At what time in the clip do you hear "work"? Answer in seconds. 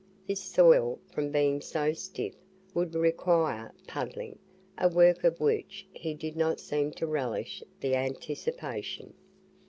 4.89-5.23